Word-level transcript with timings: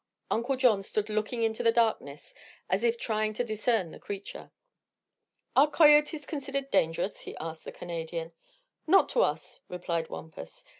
Uncle 0.31 0.55
John 0.55 0.81
stood 0.81 1.09
looking 1.11 1.43
into 1.43 1.61
the 1.61 1.71
darkness 1.71 2.33
as 2.71 2.83
if 2.83 2.97
trying 2.97 3.33
to 3.33 3.43
discern 3.43 3.91
the 3.91 3.99
creature. 3.99 4.49
"Are 5.55 5.69
coyotes 5.69 6.25
considered 6.25 6.71
dangerous?" 6.71 7.19
he 7.19 7.37
asked 7.37 7.65
the 7.65 7.71
Canadian. 7.71 8.31
"Not 8.87 9.09
to 9.09 9.21
us," 9.21 9.61
replied 9.69 10.09
Wampus. 10.09 10.65